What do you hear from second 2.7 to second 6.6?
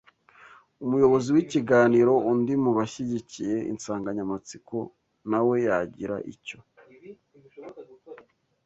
bashyigikiye insanganyamatsiko nawe yagira icyo